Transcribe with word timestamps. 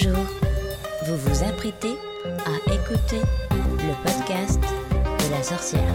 Bonjour, 0.00 0.26
vous 1.06 1.16
vous 1.16 1.42
apprêtez 1.42 1.94
à 2.24 2.72
écouter 2.72 3.20
le 3.50 4.04
podcast 4.04 4.60
de 4.60 5.30
la 5.30 5.42
sorcière. 5.42 5.94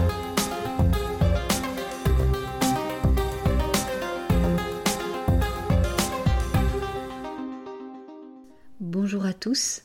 Bonjour 8.80 9.24
à 9.24 9.32
tous, 9.32 9.82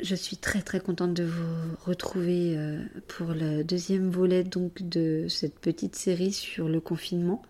je 0.00 0.14
suis 0.14 0.38
très 0.38 0.62
très 0.62 0.80
contente 0.80 1.12
de 1.12 1.24
vous 1.24 1.76
retrouver 1.84 2.56
euh, 2.56 2.82
pour 3.06 3.34
le 3.34 3.64
deuxième 3.64 4.08
volet 4.08 4.44
donc 4.44 4.82
de 4.82 5.26
cette 5.28 5.58
petite 5.58 5.96
série 5.96 6.32
sur 6.32 6.70
le 6.70 6.80
confinement. 6.80 7.42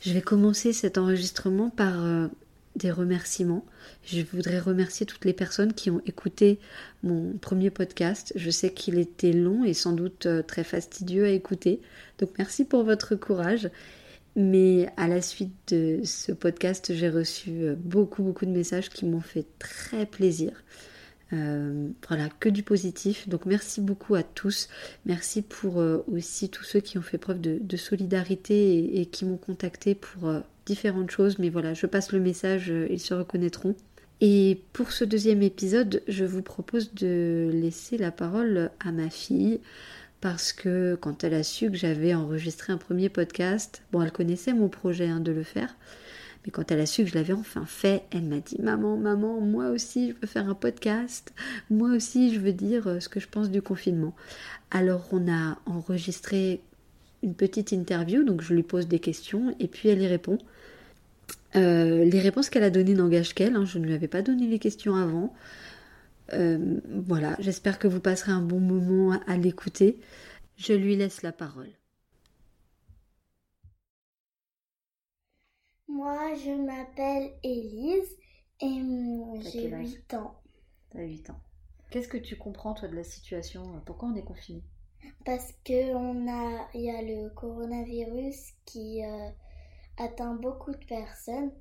Je 0.00 0.14
vais 0.14 0.22
commencer 0.22 0.72
cet 0.72 0.96
enregistrement 0.96 1.68
par 1.68 2.02
euh, 2.02 2.28
des 2.76 2.90
remerciements. 2.90 3.64
Je 4.04 4.20
voudrais 4.20 4.58
remercier 4.58 5.06
toutes 5.06 5.24
les 5.24 5.32
personnes 5.32 5.72
qui 5.72 5.90
ont 5.90 6.02
écouté 6.06 6.58
mon 7.02 7.32
premier 7.38 7.70
podcast. 7.70 8.32
Je 8.36 8.50
sais 8.50 8.72
qu'il 8.72 8.98
était 8.98 9.32
long 9.32 9.64
et 9.64 9.74
sans 9.74 9.92
doute 9.92 10.26
euh, 10.26 10.42
très 10.42 10.64
fastidieux 10.64 11.24
à 11.24 11.30
écouter. 11.30 11.80
Donc 12.18 12.30
merci 12.38 12.64
pour 12.64 12.84
votre 12.84 13.14
courage. 13.14 13.70
Mais 14.36 14.88
à 14.96 15.06
la 15.06 15.22
suite 15.22 15.54
de 15.68 16.00
ce 16.02 16.32
podcast, 16.32 16.92
j'ai 16.92 17.08
reçu 17.08 17.50
euh, 17.62 17.76
beaucoup 17.78 18.24
beaucoup 18.24 18.46
de 18.46 18.50
messages 18.50 18.90
qui 18.90 19.04
m'ont 19.06 19.20
fait 19.20 19.46
très 19.60 20.06
plaisir. 20.06 20.52
Euh, 21.32 21.88
voilà, 22.08 22.28
que 22.40 22.48
du 22.48 22.64
positif. 22.64 23.28
Donc 23.28 23.46
merci 23.46 23.80
beaucoup 23.80 24.16
à 24.16 24.24
tous. 24.24 24.68
Merci 25.06 25.42
pour 25.42 25.76
aussi 26.12 26.48
tous 26.48 26.64
ceux 26.64 26.80
qui 26.80 26.98
ont 26.98 27.02
fait 27.02 27.18
preuve 27.18 27.40
de, 27.40 27.76
solidarité 27.76 28.78
et, 28.78 29.00
et 29.00 29.06
qui 29.06 29.24
m'ont 29.24 29.36
contacté 29.36 29.94
pour 29.94 30.28
différentes 30.66 31.10
choses, 31.10 31.38
mais 31.38 31.50
voilà, 31.50 31.74
je 31.74 31.86
passe 31.86 32.12
le 32.12 32.20
message, 32.20 32.70
euh, 32.70 32.86
ils 32.90 33.00
se 33.00 33.14
reconnaîtront. 33.14 33.74
Et 34.20 34.62
pour 34.72 34.92
ce 34.92 35.04
deuxième 35.04 35.42
épisode, 35.42 36.02
je 36.08 36.24
vous 36.24 36.42
propose 36.42 36.94
de 36.94 37.50
laisser 37.52 37.98
la 37.98 38.10
parole 38.10 38.70
à 38.80 38.92
ma 38.92 39.10
fille 39.10 39.60
parce 40.20 40.54
que 40.54 40.96
quand 41.00 41.24
elle 41.24 41.34
a 41.34 41.42
su 41.42 41.70
que 41.70 41.76
j'avais 41.76 42.14
enregistré 42.14 42.72
un 42.72 42.78
premier 42.78 43.10
podcast, 43.10 43.82
bon, 43.92 44.00
elle 44.00 44.12
connaissait 44.12 44.54
mon 44.54 44.68
projet 44.68 45.06
hein, 45.08 45.20
de 45.20 45.32
le 45.32 45.42
faire, 45.42 45.76
mais 46.44 46.50
quand 46.50 46.70
elle 46.72 46.80
a 46.80 46.86
su 46.86 47.04
que 47.04 47.10
je 47.10 47.14
l'avais 47.14 47.34
enfin 47.34 47.66
fait, 47.66 48.04
elle 48.10 48.22
m'a 48.22 48.40
dit 48.40 48.56
Maman, 48.62 48.96
maman, 48.96 49.40
moi 49.40 49.68
aussi 49.68 50.12
je 50.12 50.14
veux 50.20 50.26
faire 50.26 50.48
un 50.48 50.54
podcast, 50.54 51.34
moi 51.68 51.90
aussi 51.90 52.32
je 52.34 52.40
veux 52.40 52.52
dire 52.52 52.86
euh, 52.86 53.00
ce 53.00 53.10
que 53.10 53.20
je 53.20 53.28
pense 53.28 53.50
du 53.50 53.60
confinement. 53.60 54.14
Alors 54.70 55.06
on 55.12 55.30
a 55.30 55.58
enregistré 55.66 56.62
une 57.22 57.34
petite 57.34 57.72
interview, 57.72 58.22
donc 58.22 58.42
je 58.42 58.54
lui 58.54 58.62
pose 58.62 58.88
des 58.88 59.00
questions 59.00 59.54
et 59.60 59.68
puis 59.68 59.88
elle 59.88 60.00
y 60.00 60.06
répond. 60.06 60.38
Euh, 61.56 62.04
les 62.04 62.18
réponses 62.18 62.50
qu'elle 62.50 62.64
a 62.64 62.70
données 62.70 62.94
n'engagent 62.94 63.34
qu'elle, 63.34 63.54
hein, 63.54 63.64
je 63.64 63.78
ne 63.78 63.86
lui 63.86 63.94
avais 63.94 64.08
pas 64.08 64.22
donné 64.22 64.46
les 64.46 64.58
questions 64.58 64.96
avant. 64.96 65.32
Euh, 66.32 66.80
voilà, 66.88 67.36
j'espère 67.38 67.78
que 67.78 67.86
vous 67.86 68.00
passerez 68.00 68.32
un 68.32 68.40
bon 68.40 68.58
moment 68.58 69.12
à, 69.26 69.36
l'écouter. 69.36 70.00
Je 70.56 70.72
lui 70.72 70.96
laisse 70.96 71.22
la 71.22 71.32
parole. 71.32 71.70
Moi, 75.86 76.34
je 76.34 76.50
m'appelle 76.50 77.30
Élise 77.44 78.16
et 78.60 78.66
hum, 78.66 79.40
j'ai 79.42 79.68
8 79.68 80.14
ans. 80.14 80.34
T'as 80.90 81.02
8 81.02 81.30
ans. 81.30 81.40
Qu'est-ce 81.90 82.08
que 82.08 82.18
tu 82.18 82.36
comprends, 82.36 82.74
toi, 82.74 82.88
de 82.88 82.96
la 82.96 83.04
situation? 83.04 83.80
Pourquoi 83.86 84.08
on 84.08 84.16
est 84.16 84.24
confiné 84.24 84.64
Parce 85.24 85.52
que 85.64 85.94
on 85.94 86.26
a, 86.28 86.68
il 86.74 86.80
y 86.80 86.90
a 86.90 87.00
le 87.00 87.30
coronavirus 87.30 88.54
qui 88.64 89.04
euh, 89.04 89.28
atteint 89.98 90.34
beaucoup 90.34 90.72
de 90.72 90.84
personnes, 90.86 91.52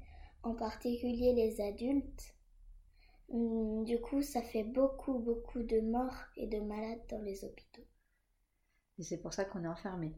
en 0.44 0.54
particulier 0.54 1.34
les 1.34 1.62
adultes. 1.62 2.36
Hum, 3.30 3.84
du 3.86 4.00
coup, 4.00 4.22
ça 4.22 4.42
fait 4.42 4.64
beaucoup, 4.64 5.20
beaucoup 5.20 5.64
de 5.64 5.80
morts 5.80 6.26
et 6.38 6.48
de 6.48 6.60
malades 6.60 7.02
dans 7.10 7.22
les 7.22 7.44
hôpitaux. 7.44 7.86
Et 9.00 9.04
c'est 9.04 9.22
pour 9.22 9.34
ça 9.34 9.46
qu'on 9.46 9.64
est 9.64 9.68
enfermé. 9.68 10.14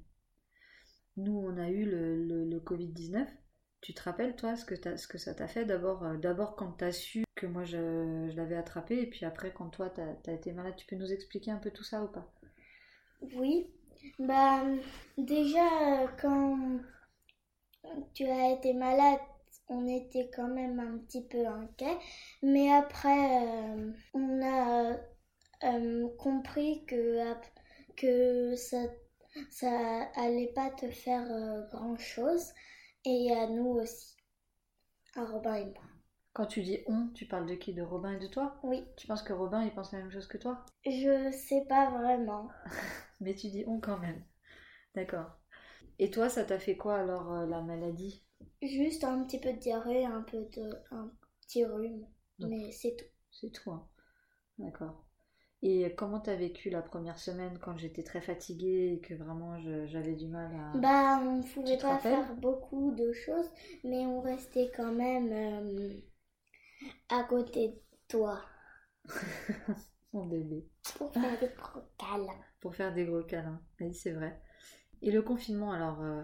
Nous, 1.18 1.38
on 1.38 1.58
a 1.58 1.70
eu 1.70 1.86
le, 1.86 2.59
Covid-19. 2.59 3.28
Tu 3.81 3.94
te 3.94 4.02
rappelles, 4.02 4.36
toi, 4.36 4.56
ce 4.56 4.66
que, 4.66 4.75
ce 4.98 5.08
que 5.08 5.18
ça 5.18 5.34
t'a 5.34 5.48
fait 5.48 5.66
d'abord, 5.66 6.04
euh, 6.04 6.18
d'abord 6.18 6.56
quand 6.56 6.74
tu 6.74 6.84
as 6.84 6.92
su 6.92 7.25
que 7.36 7.46
moi 7.46 7.66
je, 7.66 8.31
l'avais 8.36 8.56
attrapé, 8.56 9.02
et 9.02 9.08
puis 9.08 9.25
après 9.25 9.52
quand 9.54 9.70
toi 9.70 9.90
tu 9.90 10.02
as, 10.02 10.34
été 10.34 10.52
malade. 10.54 10.75
Tu 10.78 10.86
peux 10.88 10.96
nous 10.96 11.12
expliquer 11.12 11.52
un 11.52 11.58
peu 11.58 11.70
tout 11.72 11.84
ça 11.84 12.04
ou 12.04 12.08
pas? 12.08 12.34
Oui. 13.36 13.68
Bah, 14.20 14.64
déjà, 15.18 16.08
quand 16.22 16.80
tu 18.13 18.25
as 18.25 18.51
été 18.51 18.73
malade, 18.73 19.19
on 19.68 19.88
était 19.88 20.29
quand 20.35 20.47
même 20.47 20.79
un 20.79 20.97
petit 21.00 21.23
peu 21.23 21.46
inquiet. 21.46 21.97
Mais 22.44 22.72
après, 22.72 23.46
euh, 23.46 23.91
on 24.13 24.41
a 24.44 24.97
euh, 25.63 26.07
compris 26.18 26.85
que, 26.85 27.34
que 27.95 28.56
ça, 28.56 28.78
ça 29.50 30.03
allait 30.16 30.51
pas 30.53 30.69
te 30.72 30.90
faire 30.91 31.25
euh, 31.31 31.68
grand 31.72 31.97
chose. 31.97 32.53
Et 33.06 33.31
à 33.31 33.47
nous 33.47 33.68
aussi. 33.81 34.16
À 35.16 35.25
Robin 35.25 35.56
et 35.56 35.66
moi. 35.66 35.84
Quand 36.34 36.45
tu 36.45 36.62
dis 36.62 36.79
on, 36.88 37.07
tu 37.13 37.25
parles 37.25 37.47
de 37.47 37.56
qui? 37.56 37.74
De 37.74 37.81
Robin 37.81 38.13
et 38.13 38.19
de 38.19 38.28
toi? 38.28 38.59
Oui. 38.63 38.84
Tu 38.97 39.07
penses 39.07 39.24
que 39.24 39.34
Robin, 39.34 39.63
il 39.63 39.74
pense 39.74 39.91
la 39.91 40.00
même 40.00 40.12
chose 40.12 40.28
que 40.28 40.38
toi? 40.38 40.66
Je 40.85 41.31
sais 41.31 41.66
pas 41.69 41.90
vraiment. 41.90 42.50
Mais 43.22 43.35
tu 43.35 43.47
dis 43.50 43.63
on 43.68 43.79
quand 43.79 43.97
même. 43.97 44.24
D'accord. 44.95 45.31
Et 46.00 46.09
toi, 46.09 46.29
ça 46.29 46.44
t'a 46.44 46.59
fait 46.59 46.75
quoi 46.75 46.97
alors 46.97 47.31
euh, 47.33 47.45
la 47.45 47.61
maladie? 47.61 48.23
Juste 48.61 49.03
un 49.03 49.23
petit 49.23 49.39
peu 49.39 49.53
de 49.53 49.59
diarrhée, 49.59 50.06
un 50.06 50.22
peu 50.22 50.45
de 50.56 50.69
un 50.91 51.11
petit 51.41 51.66
rhume, 51.66 52.06
mais 52.39 52.72
c'est 52.72 52.95
tout. 52.95 53.06
C'est 53.31 53.51
tout. 53.51 53.72
Hein. 53.72 53.88
D'accord. 54.57 55.06
Et 55.61 55.95
comment 55.95 56.19
t'as 56.19 56.35
vécu 56.35 56.69
la 56.69 56.81
première 56.81 57.17
semaine 57.17 57.57
quand 57.59 57.78
j'étais 57.78 58.03
très 58.03 58.22
fatiguée 58.22 58.94
et 58.94 59.00
que 59.00 59.13
vraiment 59.13 59.57
j'avais 59.88 60.13
du 60.13 60.28
mal 60.28 60.53
à. 60.53 60.78
Bah, 60.78 61.19
on 61.23 61.41
pouvait 61.41 61.78
pas 61.78 61.97
faire 61.97 62.35
beaucoup 62.35 62.91
de 62.91 63.12
choses, 63.13 63.50
mais 63.83 64.06
on 64.06 64.22
restait 64.22 64.72
quand 64.75 64.91
même 64.91 65.31
euh, 65.31 65.94
à 67.09 67.23
côté 67.23 67.69
de 67.69 67.79
toi. 68.07 68.41
Mon 70.13 70.25
bébé. 70.25 70.67
Pour 70.97 71.12
faire 71.13 71.39
des 71.39 71.50
gros 71.57 71.81
câlins. 71.97 72.41
Pour 72.59 72.75
faire 72.75 72.94
des 72.94 73.06
gros 73.06 73.23
câlins. 73.23 73.62
Oui, 73.79 73.94
c'est 73.94 74.12
vrai. 74.12 74.39
Et 75.06 75.12
le 75.12 75.22
confinement, 75.22 75.72
alors, 75.72 76.02
euh, 76.02 76.22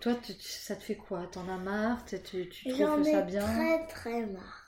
toi, 0.00 0.14
ça 0.40 0.74
te 0.74 0.82
fait 0.82 0.96
quoi? 0.96 1.28
T'en 1.28 1.48
as 1.48 1.58
marre? 1.58 2.04
Tu, 2.04 2.48
tu 2.48 2.66
trouves 2.66 3.04
ça 3.04 3.22
bien? 3.22 3.46
très 3.46 3.86
très 3.86 4.26
marre. 4.26 4.66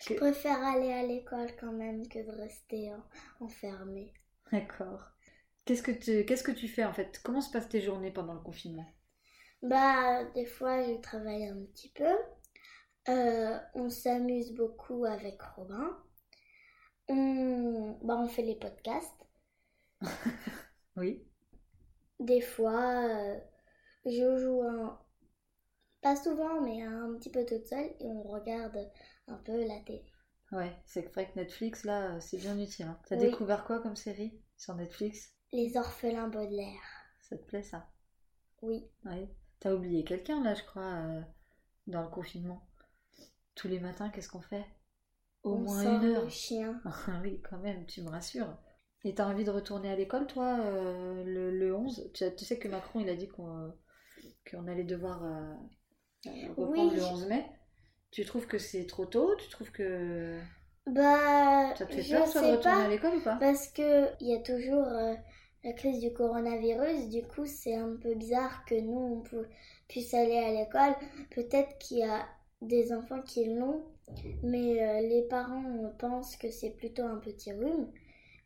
Je 0.00 0.10
préfère 0.10 0.60
aller 0.64 0.92
à 0.92 1.04
l'école 1.04 1.54
quand 1.60 1.70
même 1.70 2.08
que 2.08 2.18
de 2.18 2.32
rester 2.32 2.92
enfermée. 3.38 4.12
D'accord. 4.52 5.10
Qu'est-ce 5.64 5.82
que 5.82 5.90
tu 5.92 6.24
qu'est-ce 6.26 6.44
que 6.44 6.52
tu 6.52 6.68
fais 6.68 6.84
en 6.84 6.92
fait? 6.92 7.20
Comment 7.24 7.40
se 7.40 7.50
passent 7.50 7.68
tes 7.70 7.80
journées 7.82 8.12
pendant 8.12 8.34
le 8.34 8.40
confinement? 8.40 8.86
Bah, 9.62 10.24
des 10.34 10.44
fois, 10.44 10.82
je 10.82 11.00
travaille 11.00 11.46
un 11.46 11.56
petit 11.72 11.88
peu. 11.90 12.04
Euh, 13.08 13.58
on 13.74 13.90
s'amuse 13.90 14.52
beaucoup 14.54 15.04
avec 15.04 15.42
Robin. 15.42 15.98
On, 17.08 17.98
bah, 18.02 18.16
on 18.16 18.26
fait 18.28 18.40
les 18.40 18.54
podcasts. 18.56 19.26
oui. 20.96 21.22
Des 22.20 22.40
fois, 22.40 23.08
euh, 23.08 23.40
je 24.04 24.38
joue 24.38 24.62
un... 24.62 25.00
pas 26.02 26.14
souvent, 26.16 26.60
mais 26.60 26.82
un 26.82 27.14
petit 27.14 27.30
peu 27.30 27.44
toute 27.44 27.66
seule 27.66 27.90
et 27.98 28.06
on 28.06 28.22
regarde 28.22 28.78
un 29.26 29.36
peu 29.38 29.66
la 29.66 29.80
télé. 29.80 30.04
Ouais, 30.52 30.76
c'est 30.84 31.02
vrai 31.12 31.30
que 31.30 31.38
Netflix, 31.38 31.84
là, 31.84 32.14
euh, 32.14 32.20
c'est 32.20 32.38
bien 32.38 32.58
utile. 32.58 32.86
Hein. 32.86 32.98
T'as 33.08 33.16
découvert 33.16 33.64
quoi 33.64 33.80
comme 33.80 33.96
série 33.96 34.38
sur 34.56 34.74
Netflix? 34.74 35.32
Les 35.52 35.76
orphelins 35.76 36.28
Baudelaire. 36.28 36.80
Ça 37.20 37.36
te 37.38 37.44
plaît, 37.44 37.62
ça? 37.62 37.88
Oui. 38.62 38.84
Ouais. 39.04 39.28
T'as 39.60 39.72
oublié 39.72 40.04
quelqu'un, 40.04 40.42
là, 40.42 40.54
je 40.54 40.64
crois, 40.64 40.82
euh, 40.82 41.22
dans 41.86 42.02
le 42.02 42.08
confinement? 42.08 42.66
Tous 43.54 43.68
les 43.68 43.80
matins, 43.80 44.10
qu'est-ce 44.10 44.28
qu'on 44.28 44.40
fait? 44.40 44.66
Au 45.42 45.56
moins 45.56 45.82
une 45.82 46.04
heure. 46.04 46.24
Le 46.24 46.28
chien. 46.28 46.80
oui, 47.22 47.40
quand 47.48 47.58
même, 47.58 47.86
tu 47.86 48.02
me 48.02 48.10
rassures. 48.10 48.56
Et 49.04 49.14
t'as 49.14 49.26
envie 49.26 49.44
de 49.44 49.50
retourner 49.50 49.90
à 49.90 49.96
l'école, 49.96 50.26
toi, 50.26 50.58
euh, 50.60 51.24
le, 51.24 51.74
11 51.74 52.10
tu, 52.12 52.44
sais 52.44 52.58
que 52.58 52.68
Macron, 52.68 53.00
il 53.00 53.08
a 53.08 53.14
dit 53.14 53.28
qu'on 53.28 54.66
allait 54.68 54.84
devoir 54.84 55.24
euh, 55.24 55.54
reprendre 56.56 56.94
le 56.94 57.02
11 57.02 57.26
mai. 57.28 57.46
Tu 58.10 58.24
trouves 58.24 58.46
que 58.46 58.58
c'est 58.58 58.86
trop 58.86 59.06
tôt? 59.06 59.34
Tu 59.36 59.48
trouves 59.48 59.70
que... 59.70 60.38
Bah, 60.86 61.74
ça 61.76 61.86
te 61.86 61.94
fait 61.94 62.14
peur, 62.14 62.26
de 62.26 62.56
retourner 62.56 62.84
à 62.84 62.88
l'école 62.88 63.16
ou 63.16 63.22
pas? 63.22 63.36
Parce 63.36 63.68
que 63.68 64.08
il 64.20 64.28
y 64.28 64.34
a 64.34 64.40
toujours 64.40 64.86
euh, 64.86 65.14
la 65.64 65.72
crise 65.72 66.00
du 66.00 66.12
coronavirus. 66.12 67.08
Du 67.08 67.22
coup, 67.22 67.46
c'est 67.46 67.76
un 67.76 67.96
peu 67.96 68.14
bizarre 68.14 68.64
que 68.66 68.74
nous, 68.74 69.24
on 69.24 69.46
puisse 69.88 70.12
aller 70.12 70.36
à 70.36 70.52
l'école. 70.52 70.94
Peut-être 71.30 71.78
qu'il 71.78 71.98
y 71.98 72.02
a 72.02 72.26
des 72.60 72.92
enfants 72.92 73.22
qui 73.22 73.46
l'ont, 73.46 73.82
mais 74.42 75.00
les 75.08 75.22
parents 75.30 75.94
pensent 75.98 76.36
que 76.36 76.50
c'est 76.50 76.70
plutôt 76.70 77.04
un 77.04 77.16
petit 77.16 77.52
rhume 77.52 77.90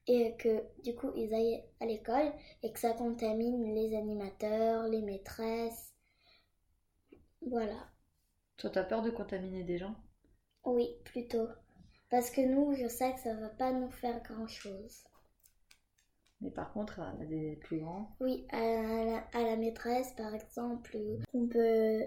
et 0.07 0.37
que 0.37 0.63
du 0.83 0.95
coup 0.95 1.11
ils 1.17 1.33
aillent 1.35 1.65
à 1.81 1.87
l'école 1.87 2.33
et 2.63 2.73
que 2.73 2.79
ça 2.79 2.93
contamine 2.93 3.75
les 3.75 3.97
animateurs, 3.97 4.89
les 4.89 5.03
maîtresses. 5.03 5.93
Voilà. 7.43 7.89
Toi, 8.57 8.71
t'as 8.71 8.83
peur 8.83 9.03
de 9.03 9.11
contaminer 9.11 9.63
des 9.63 9.79
gens? 9.79 9.95
Oui, 10.65 10.97
plutôt. 11.05 11.49
Parce 12.11 12.31
que 12.31 12.41
nous, 12.41 12.75
je 12.75 12.89
sais 12.89 13.13
que 13.15 13.21
ça 13.21 13.35
va 13.35 13.49
pas 13.51 13.73
nous 13.73 13.91
faire 13.91 14.21
grand-chose. 14.23 15.05
Mais 16.41 16.51
par 16.51 16.73
contre, 16.73 17.01
à 17.01 17.13
des 17.25 17.57
plus 17.57 17.81
grands? 17.81 18.17
Oui, 18.21 18.47
à 18.51 18.59
la, 18.61 19.19
à 19.33 19.43
la 19.43 19.57
maîtresse, 19.57 20.13
par 20.17 20.35
exemple, 20.35 20.97
on 21.33 21.47
peut 21.47 22.03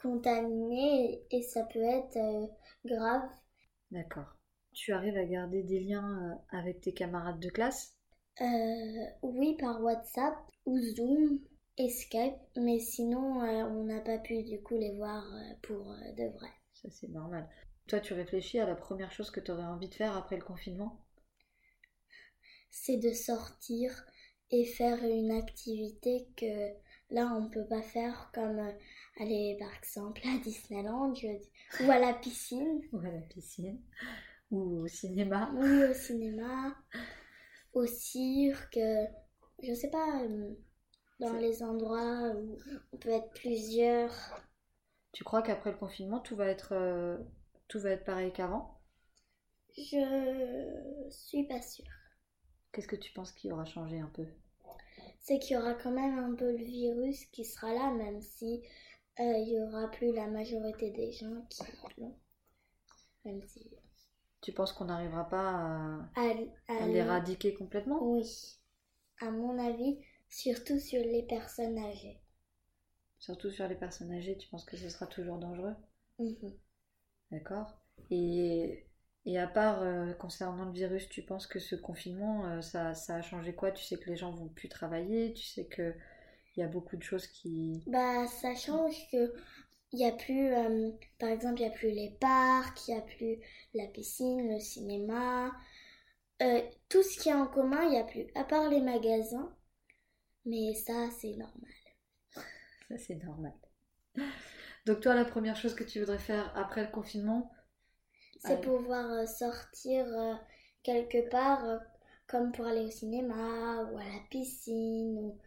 contaminer 0.00 1.22
et 1.30 1.42
ça 1.42 1.64
peut 1.64 1.82
être 1.82 2.16
euh, 2.16 2.46
grave. 2.84 3.28
D'accord. 3.90 4.37
Tu 4.78 4.92
arrives 4.92 5.16
à 5.16 5.24
garder 5.24 5.64
des 5.64 5.80
liens 5.80 6.22
euh, 6.52 6.56
avec 6.56 6.80
tes 6.80 6.94
camarades 6.94 7.40
de 7.40 7.50
classe? 7.50 7.98
Euh, 8.40 9.04
oui, 9.22 9.56
par 9.58 9.80
WhatsApp 9.82 10.34
ou 10.66 10.78
Zoom 10.80 11.40
et 11.76 11.88
Skype, 11.90 12.34
mais 12.56 12.78
sinon, 12.80 13.42
euh, 13.42 13.64
on 13.64 13.84
n'a 13.84 14.00
pas 14.00 14.18
pu 14.18 14.42
du 14.44 14.60
coup 14.62 14.76
les 14.76 14.96
voir 14.96 15.24
euh, 15.34 15.54
pour 15.62 15.90
euh, 15.90 16.12
de 16.16 16.24
vrai. 16.36 16.50
Ça, 16.72 16.88
c'est 16.90 17.08
normal. 17.08 17.46
Toi, 17.88 18.00
tu 18.00 18.14
réfléchis 18.14 18.58
à 18.58 18.66
la 18.66 18.74
première 18.74 19.12
chose 19.12 19.30
que 19.30 19.40
tu 19.40 19.50
aurais 19.50 19.64
envie 19.64 19.88
de 19.90 19.94
faire 19.94 20.16
après 20.16 20.36
le 20.36 20.42
confinement? 20.42 20.98
C'est 22.70 22.96
de 22.96 23.12
sortir 23.12 24.06
et 24.50 24.64
faire 24.64 25.02
une 25.04 25.32
activité 25.32 26.26
que 26.36 26.72
là 27.10 27.30
on 27.36 27.50
peut 27.50 27.66
pas 27.66 27.82
faire, 27.82 28.30
comme 28.32 28.60
aller 29.20 29.56
par 29.58 29.74
exemple 29.76 30.22
à 30.26 30.38
Disneyland 30.38 31.08
dis, 31.12 31.50
ou 31.84 31.90
à 31.90 31.98
la 31.98 32.14
piscine, 32.14 32.80
Ou 32.92 32.98
à 32.98 33.10
la 33.10 33.20
piscine 33.20 33.78
Ou 34.50 34.82
au 34.84 34.86
cinéma 34.86 35.50
oui 35.54 35.84
au 35.84 35.94
cinéma, 35.94 36.74
au 37.74 37.86
cirque, 37.86 38.78
je 39.62 39.74
sais 39.74 39.90
pas, 39.90 40.22
euh, 40.22 40.54
dans 41.20 41.34
les 41.34 41.62
endroits 41.62 42.32
où 42.34 42.56
on 42.92 42.96
peut 42.96 43.10
être 43.10 43.30
plusieurs. 43.30 44.14
Tu 45.12 45.24
crois 45.24 45.42
qu'après 45.42 45.72
le 45.72 45.76
confinement, 45.76 46.20
tout 46.20 46.36
va 46.36 46.46
être, 46.46 46.72
euh, 46.72 47.18
tout 47.66 47.80
va 47.80 47.90
être 47.90 48.04
pareil 48.04 48.32
qu'avant? 48.32 48.80
Je 49.76 51.08
suis 51.10 51.46
pas 51.46 51.60
sûre. 51.62 51.84
Qu'est-ce 52.72 52.88
que 52.88 52.96
tu 52.96 53.12
penses 53.12 53.32
qui 53.32 53.50
aura 53.50 53.64
changé 53.64 53.98
un 53.98 54.10
peu? 54.14 54.26
C'est 55.20 55.38
qu'il 55.38 55.56
y 55.56 55.58
aura 55.58 55.74
quand 55.74 55.90
même 55.90 56.18
un 56.18 56.34
peu 56.34 56.50
le 56.50 56.64
virus 56.64 57.26
qui 57.26 57.44
sera 57.44 57.72
là, 57.72 57.90
même 57.92 58.20
si 58.20 58.62
euh, 59.20 59.32
il 59.38 59.48
y 59.48 59.60
aura 59.60 59.90
plus 59.90 60.12
la 60.12 60.26
majorité 60.26 60.90
des 60.90 61.12
gens 61.12 61.42
qui 61.50 61.62
l'ont. 61.98 62.16
Même 63.24 63.42
si. 63.42 63.70
Tu 64.40 64.52
penses 64.52 64.72
qu'on 64.72 64.86
n'arrivera 64.86 65.28
pas 65.28 65.48
à, 65.50 66.10
À, 66.16 66.34
à 66.68 66.84
à 66.84 66.88
l'éradiquer 66.88 67.54
complètement? 67.54 68.10
Oui, 68.10 68.58
à 69.20 69.30
mon 69.30 69.58
avis, 69.58 70.00
surtout 70.28 70.80
sur 70.80 71.00
les 71.04 71.22
personnes 71.24 71.78
âgées. 71.78 72.20
Surtout 73.20 73.52
sur 73.52 73.68
les 73.68 73.76
personnes 73.76 74.10
âgées, 74.10 74.36
tu 74.36 74.48
penses 74.48 74.64
que 74.64 74.76
ce 74.76 74.88
sera 74.88 75.06
toujours 75.06 75.38
dangereux? 75.38 75.76
Mhm. 76.18 76.58
D'accord. 77.30 77.78
Et, 78.10 78.84
et 79.26 79.38
à 79.38 79.46
part 79.46 79.82
euh, 79.82 80.12
concernant 80.14 80.64
le 80.66 80.72
virus, 80.72 81.08
tu 81.08 81.22
penses 81.22 81.46
que 81.46 81.58
ce 81.58 81.74
confinement, 81.76 82.46
euh, 82.46 82.60
ça, 82.62 82.94
ça 82.94 83.16
a 83.16 83.22
changé 83.22 83.54
quoi? 83.54 83.72
Tu 83.72 83.82
sais 83.84 83.96
que 83.98 84.10
les 84.10 84.16
gens 84.16 84.32
vont 84.32 84.48
plus 84.48 84.68
travailler, 84.68 85.32
tu 85.34 85.44
sais 85.44 85.64
que 85.66 85.94
il 86.56 86.60
y 86.60 86.62
a 86.64 86.68
beaucoup 86.68 86.96
de 86.96 87.02
choses 87.04 87.26
qui... 87.28 87.82
Bah, 87.86 88.26
ça 88.28 88.54
change 88.54 88.94
que 89.10 89.34
il 89.92 89.98
y 90.00 90.06
a 90.06 90.12
plus, 90.12 90.52
euh, 90.54 90.90
par 91.18 91.30
exemple, 91.30 91.60
il 91.60 91.64
y 91.64 91.66
a 91.66 91.70
plus 91.70 91.90
les 91.90 92.10
parcs, 92.20 92.88
il 92.88 92.94
y 92.94 92.98
a 92.98 93.02
plus 93.02 93.38
la 93.74 93.86
piscine, 93.88 94.52
le 94.54 94.60
cinéma, 94.60 95.52
Euh, 96.42 96.62
tout 96.90 97.02
ce 97.02 97.18
qui 97.20 97.30
est 97.30 97.34
en 97.34 97.46
commun, 97.48 97.84
il 97.88 97.94
y 97.94 97.98
a 97.98 98.04
plus, 98.04 98.26
à 98.36 98.44
part 98.44 98.68
les 98.70 98.80
magasins. 98.82 99.54
Mais 100.46 100.74
ça, 100.74 101.10
c'est 101.20 101.36
normal. 101.36 101.72
Ça, 102.88 102.98
c'est 102.98 103.16
normal. 103.24 103.52
Donc 104.86 104.98
toi, 105.00 105.14
la 105.14 105.24
première 105.24 105.54
chose 105.54 105.76
que 105.76 105.84
tu 105.84 106.00
voudrais 106.00 106.18
faire 106.18 106.52
après 106.56 106.82
le 106.82 106.90
confinement, 106.90 107.52
C'est 108.38 108.60
pouvoir 108.60 109.10
euh, 109.12 109.26
sortir 109.26 110.06
quelque 110.82 111.28
part, 111.28 111.80
comme 112.26 112.50
pour 112.52 112.66
aller 112.66 112.84
au 112.86 112.90
cinéma 112.90 113.84
ou 113.92 113.98
à 113.98 114.02
la 114.04 114.20
piscine, 114.30 115.18
ou 115.18 115.38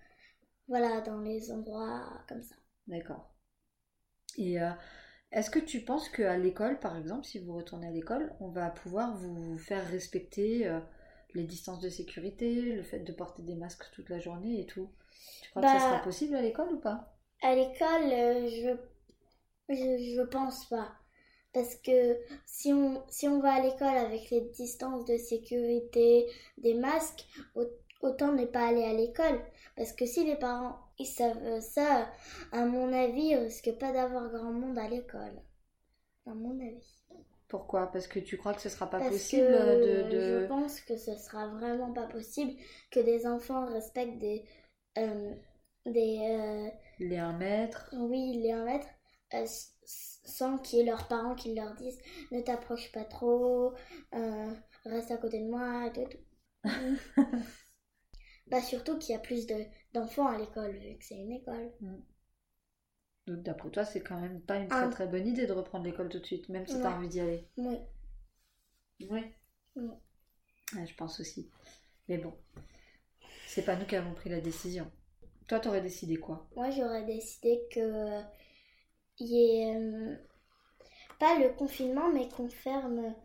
voilà, 0.67 1.01
dans 1.01 1.21
les 1.21 1.51
endroits 1.51 2.23
comme 2.29 2.43
ça. 2.43 2.55
D'accord. 2.87 3.30
Et 4.37 4.61
euh, 4.61 4.69
est-ce 5.31 5.51
que 5.51 5.59
tu 5.59 5.81
penses 5.81 6.09
qu'à 6.09 6.37
l'école, 6.37 6.79
par 6.79 6.97
exemple, 6.97 7.25
si 7.25 7.39
vous 7.39 7.55
retournez 7.55 7.87
à 7.87 7.91
l'école, 7.91 8.33
on 8.41 8.49
va 8.49 8.69
pouvoir 8.69 9.15
vous 9.17 9.57
faire 9.57 9.87
respecter 9.89 10.67
euh, 10.67 10.79
les 11.35 11.43
distances 11.45 11.81
de 11.81 11.89
sécurité, 11.89 12.61
le 12.73 12.83
fait 12.83 12.99
de 13.01 13.13
porter 13.13 13.43
des 13.43 13.55
masques 13.55 13.85
toute 13.93 14.09
la 14.09 14.19
journée 14.19 14.61
et 14.61 14.65
tout? 14.67 14.89
Tu 15.41 15.49
crois 15.51 15.63
que 15.63 15.71
ça 15.71 15.79
Bah- 15.79 15.79
sera 15.79 16.01
possible 16.01 16.35
à 16.35 16.41
l'école 16.41 16.73
ou 16.73 16.79
pas? 16.79 17.15
À 17.43 17.53
l'école, 17.55 18.11
euh, 18.11 18.47
je, 18.49 19.75
je 19.75 20.15
je 20.15 20.21
pense 20.23 20.65
pas. 20.69 20.89
Parce 21.53 21.75
que 21.75 22.17
si 22.45 22.73
on, 22.73 23.03
si 23.09 23.27
on 23.27 23.41
va 23.41 23.53
à 23.55 23.61
l'école 23.61 23.97
avec 23.97 24.29
les 24.31 24.41
distances 24.51 25.05
de 25.05 25.17
sécurité, 25.17 26.27
des 26.57 26.75
masques, 26.75 27.25
au- 27.55 27.65
autant 28.01 28.33
ne 28.33 28.45
pas 28.45 28.67
aller 28.67 28.83
à 28.85 28.93
l'école. 28.93 29.41
Parce 29.77 29.93
que 29.93 30.05
si 30.05 30.25
les 30.25 30.35
parents 30.37 30.77
ils 31.01 31.05
savent 31.05 31.59
ça, 31.61 32.09
à 32.51 32.65
mon 32.65 32.93
avis, 32.93 33.35
risque 33.35 33.71
pas 33.79 33.91
d'avoir 33.91 34.29
grand 34.31 34.53
monde 34.53 34.77
à 34.79 34.87
l'école. 34.87 35.41
À 36.27 36.33
mon 36.33 36.59
avis. 36.59 37.03
Pourquoi? 37.47 37.91
Parce 37.91 38.07
que 38.07 38.17
tu 38.19 38.35
crois 38.37 38.53
que 38.55 38.61
ce 38.61 38.69
sera 38.69 38.89
pas 38.89 38.99
Parce 38.99 39.01
possible 39.01 39.45
que 39.45 39.79
de, 39.81 40.01
de- 40.03 40.19
je 40.19 40.35
pense 40.47 40.79
que 40.81 40.95
ce 40.97 41.15
sera 41.15 41.47
vraiment 41.47 41.91
pas 41.93 42.07
possible 42.07 42.53
que 42.91 42.99
des 42.99 43.25
enfants 43.27 43.65
respectent 43.67 44.19
des, 44.19 44.45
euh, 44.97 45.33
des, 45.85 46.19
euh, 46.21 46.69
les 46.99 47.17
1 47.17 47.33
mètre 47.33 47.91
oui, 47.93 48.39
les 48.41 48.51
1 48.51 48.63
mètre, 48.65 48.87
euh, 49.33 49.45
sans 49.85 50.57
qu'il 50.59 50.79
y 50.79 50.81
ait 50.81 50.85
leurs 50.85 51.07
parents 51.07 51.35
qui 51.35 51.53
leur 51.55 51.73
disent 51.75 51.99
ne 52.31 52.41
t'approche 52.41 52.91
pas 52.91 53.03
trop, 53.05 53.73
euh, 54.15 54.53
reste 54.85 55.11
à 55.11 55.17
côté 55.17 55.39
de 55.39 55.49
moi, 55.49 55.89
tout. 55.93 56.03
tout. 56.05 56.17
bah 58.47 58.61
surtout 58.61 58.97
qu'il 58.99 59.13
y 59.13 59.15
a 59.17 59.19
plus 59.19 59.47
de 59.47 59.55
d'enfants 59.93 60.27
à 60.27 60.37
l'école 60.37 60.71
vu 60.77 60.97
que 60.97 61.03
c'est 61.05 61.17
une 61.17 61.31
école. 61.31 61.71
Donc 63.25 63.41
d'après 63.43 63.69
toi, 63.71 63.83
c'est 63.85 64.01
quand 64.01 64.19
même 64.19 64.41
pas 64.41 64.57
une 64.57 64.67
très 64.67 64.85
Ah. 64.85 64.87
très 64.89 65.07
bonne 65.07 65.27
idée 65.27 65.47
de 65.47 65.53
reprendre 65.53 65.85
l'école 65.85 66.09
tout 66.09 66.19
de 66.19 66.25
suite, 66.25 66.49
même 66.49 66.67
si 66.67 66.79
t'as 66.81 66.95
envie 66.95 67.07
d'y 67.07 67.19
aller. 67.19 67.47
Oui. 67.57 67.77
Oui. 69.09 69.21
Oui. 69.75 69.89
Ouais, 70.75 70.85
je 70.87 70.95
pense 70.95 71.19
aussi. 71.19 71.49
Mais 72.07 72.17
bon, 72.17 72.33
c'est 73.45 73.63
pas 73.65 73.75
nous 73.75 73.85
qui 73.85 73.95
avons 73.95 74.13
pris 74.13 74.29
la 74.29 74.41
décision. 74.41 74.91
Toi, 75.47 75.59
t'aurais 75.59 75.81
décidé 75.81 76.17
quoi? 76.17 76.47
Moi 76.55 76.69
j'aurais 76.71 77.03
décidé 77.05 77.61
que 77.71 78.21
il 79.19 79.27
y 79.27 79.61
ait 79.61 79.75
euh, 79.75 80.15
pas 81.19 81.37
le 81.39 81.49
confinement 81.53 82.09
mais 82.11 82.27
qu'on 82.29 82.49
ferme 82.49 83.15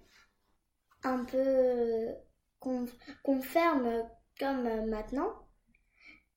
un 1.04 1.24
peu 1.24 1.38
euh, 1.38 2.12
qu'on 2.60 2.86
qu'on 3.22 3.40
ferme 3.40 4.08
comme 4.38 4.66
euh, 4.66 4.86
maintenant 4.86 5.45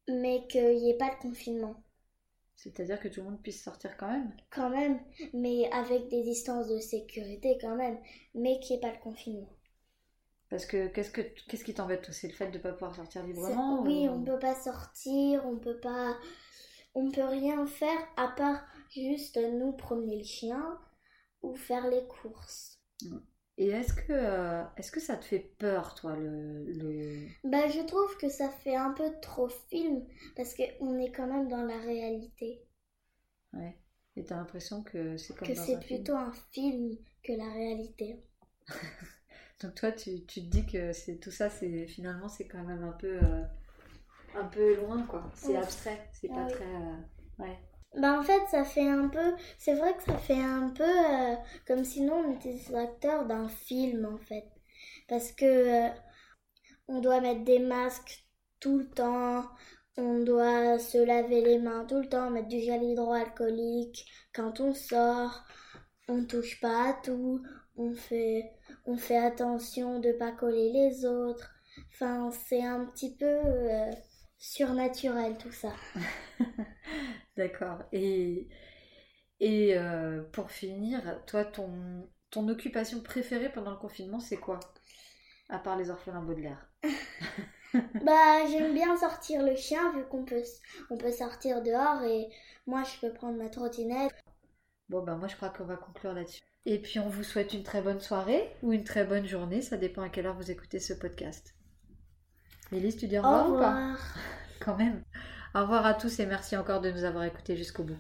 mais 0.10 0.46
qu'il 0.48 0.75
n'y 0.78 0.92
ait 0.92 0.98
pas 0.98 1.10
de 1.16 1.20
confinement. 1.22 1.75
C'est-à-dire 2.56 3.00
que 3.00 3.08
tout 3.08 3.22
le 3.22 3.25
monde 3.32 3.42
puisse 3.42 3.63
sortir 3.63 3.98
quand 3.98 4.12
même 4.12 4.32
Quand 4.51 4.70
même, 4.70 5.00
mais 5.34 5.68
avec 5.72 6.08
des 6.10 6.22
distances 6.22 6.68
de 6.68 6.78
sécurité 6.78 7.58
quand 7.60 7.75
même, 7.75 7.98
mais 8.36 8.60
qu'il 8.60 8.75
n'y 8.75 8.78
ait 8.78 8.88
pas 8.92 8.96
de 8.96 9.01
confinement. 9.01 9.50
Parce 10.50 10.68
que 10.68 10.88
qu'est-ce 10.89 11.10
que 11.10 11.22
qu'est-ce 11.22 11.63
qui 11.63 11.74
t'embête 11.74 12.12
C'est 12.12 12.28
le 12.28 12.34
fait 12.36 12.51
de 12.51 12.60
pas 12.60 12.72
pouvoir 12.74 12.94
sortir 12.96 13.24
librement 13.25 13.84
Oui, 13.84 14.08
ou- 14.08 14.10
on 14.10 14.24
peut 14.24 14.39
pas 14.39 14.56
sortir, 14.56 15.46
on 15.46 15.58
peut 15.58 15.80
pas, 15.80 16.18
on 16.96 17.12
peut 17.12 17.25
rien 17.25 17.66
faire 17.68 18.00
à 18.18 18.30
part 18.30 18.62
juste 18.92 19.38
nous 19.38 19.74
promener 19.74 20.20
le 20.20 20.25
chien 20.25 20.80
ou 21.44 21.56
faire 21.56 21.88
les 21.89 22.06
courses. 22.08 22.80
Et 23.60 23.68
est-ce 23.70 23.94
que 23.94 24.12
euh, 24.12 24.63
est-ce 24.78 24.92
que 24.92 25.00
ça 25.00 25.16
te 25.18 25.25
fait 25.25 25.39
peur 25.60 25.94
toi 25.96 26.16
le, 26.16 26.66
le... 26.74 27.28
Bah, 27.44 27.68
je 27.68 27.82
trouve 27.86 28.16
que 28.16 28.30
ça 28.30 28.50
fait 28.50 28.78
un 28.78 28.92
peu 28.92 29.12
trop 29.22 29.50
film 29.50 30.06
parce 30.38 30.54
qu'on 30.56 30.98
est 31.00 31.12
quand 31.12 31.28
même 31.28 31.50
dans 31.50 31.63
la 31.63 31.78
réalité. 31.80 32.62
Ouais. 33.54 33.78
Et 34.16 34.25
t'as 34.25 34.38
l'impression 34.38 34.82
que 34.84 35.16
c'est 35.18 35.36
comme 35.36 35.54
que 35.54 35.54
c'est 35.54 35.82
film. 35.82 35.82
plutôt 35.82 36.16
un 36.16 36.32
film 36.54 36.96
que 37.24 37.34
la 37.34 37.51
réalité. 37.51 38.24
Donc 39.62 39.75
toi, 39.75 39.92
tu, 39.92 40.25
tu 40.25 40.42
te 40.42 40.48
dis 40.48 40.66
que 40.66 40.94
c'est 40.94 41.18
tout 41.18 41.32
ça, 41.32 41.50
c'est 41.50 41.88
finalement 41.88 42.30
c'est 42.30 42.48
quand 42.48 42.63
même 42.63 42.84
un 42.84 42.92
peu 42.94 43.20
euh, 43.22 43.44
un 44.36 44.46
peu 44.46 44.75
loin 44.78 45.04
quoi. 45.04 45.32
C'est 45.36 45.56
Oui. 45.56 45.58
abstrait, 45.58 46.10
c'est 46.13 46.30
pas 46.34 46.46
Ah 46.46 46.50
oui. 46.50 46.56
très 46.56 46.66
euh, 46.66 46.98
ouais. 47.39 47.60
Bah 47.96 48.19
en 48.19 48.24
fait 48.24 48.41
ça 48.50 48.63
fait 48.63 48.88
un 48.88 49.08
peu, 49.10 49.36
c'est 49.58 49.74
vrai 49.75 49.96
que 49.96 50.03
ça 50.03 50.17
fait 50.17 50.41
un 50.41 50.69
peu 50.69 50.84
euh, 50.84 51.36
comme 51.67 51.84
si 51.84 52.01
nous 52.01 52.13
on 52.13 52.34
était 52.36 52.53
des 52.53 52.75
acteurs 52.75 53.25
d'un 53.25 53.48
film 53.50 54.05
en 54.05 54.17
fait. 54.17 54.46
Parce 55.08 55.31
que 55.31 55.46
euh, 55.46 55.89
on 56.88 57.01
doit 57.01 57.22
mettre 57.22 57.43
des 57.46 57.60
masques 57.60 58.25
tout 58.60 58.79
le 58.79 58.89
temps, 58.89 59.46
on 59.98 60.19
doit 60.24 60.79
se 60.79 60.98
laver 60.98 61.41
les 61.41 61.60
mains 61.60 61.86
tout 61.86 62.00
le 62.00 62.10
temps, 62.10 62.29
mettre 62.31 62.48
du 62.50 62.60
gel 62.62 62.84
hydroalcoolique 62.84 64.05
quand 64.34 64.60
on 64.60 64.74
sort, 64.74 65.43
on 66.10 66.25
touche 66.25 66.60
pas 66.62 66.89
à 66.89 66.93
tout, 66.93 67.41
on 67.77 67.93
fait, 67.96 68.51
on 68.86 68.98
fait 68.98 69.17
attention 69.17 70.00
de 70.00 70.12
pas 70.13 70.31
coller 70.31 70.72
les 70.72 71.05
autres. 71.05 71.51
Enfin 71.93 72.31
c'est 72.48 72.63
un 72.63 72.86
petit 72.86 73.15
peu 73.15 73.25
euh, 73.25 73.91
surnaturel 74.39 75.38
tout 75.38 75.51
ça. 75.51 75.74
D'accord. 77.38 77.84
Et 77.91 78.48
et 79.39 79.77
euh, 79.77 80.24
pour 80.31 80.51
finir, 80.51 81.22
toi 81.27 81.46
ton 81.46 82.10
ton 82.31 82.48
occupation 82.48 83.01
préférée 83.01 83.51
pendant 83.51 83.72
le 83.72 83.77
confinement, 83.77 84.19
c'est 84.19 84.38
quoi? 84.38 84.60
À 85.50 85.60
part 85.60 85.77
les 85.77 85.89
orphelins 85.89 86.22
Baudelaire. 86.22 86.69
bah, 87.74 88.46
j'aime 88.50 88.74
bien 88.74 88.96
sortir 88.98 89.43
le 89.43 89.55
chien 89.55 89.91
vu 89.93 90.03
qu'on 90.05 90.24
peut, 90.24 90.43
on 90.89 90.98
peut 90.98 91.12
sortir 91.12 91.63
dehors 91.63 92.03
et 92.03 92.29
moi 92.67 92.84
je 92.84 93.00
peux 93.00 93.13
prendre 93.13 93.38
ma 93.38 93.50
trottinette. 93.50 94.13
Bon, 94.89 95.03
ben 95.03 95.17
moi 95.17 95.27
je 95.27 95.36
crois 95.36 95.50
qu'on 95.50 95.65
va 95.65 95.75
conclure 95.75 96.13
là-dessus. 96.13 96.41
Et 96.65 96.79
puis 96.79 97.00
on 97.00 97.10
vous 97.10 97.24
souhaite 97.24 97.53
une 97.53 97.63
très 97.63 97.81
bonne 97.81 98.00
soirée 98.00 98.55
ou 98.62 98.74
une 98.74 98.84
très 98.84 99.05
bonne 99.05 99.25
journée, 99.25 99.62
ça 99.62 99.77
dépend 99.77 100.01
à 100.03 100.10
quelle 100.10 100.27
heure 100.27 100.36
vous 100.36 100.51
écoutez 100.51 100.79
ce 100.79 100.93
podcast. 100.93 101.55
Élise, 102.72 102.98
tu 102.98 103.08
dis 103.08 103.20
au 103.20 103.22
revoir, 103.24 103.46
Au 103.46 103.52
ou 103.52 103.54
pas 103.56 103.86
revoir. 103.96 103.98
Quand 104.60 104.76
même. 104.78 105.04
Au 105.56 105.62
revoir 105.62 105.86
à 105.86 105.94
tous 105.96 106.20
et 106.20 106.26
merci 106.26 106.58
encore 106.58 106.82
de 106.82 106.92
nous 106.92 107.04
avoir 107.06 107.24
écoutés 107.26 107.58
jusqu'au 107.58 107.84
bout. 107.84 107.98